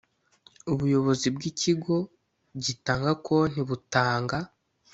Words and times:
Ubuyobozi 0.71 1.27
bw 1.35 1.41
ikigo 1.51 1.95
gitanga 2.63 3.11
konti 3.25 3.61
butanga 3.69 4.37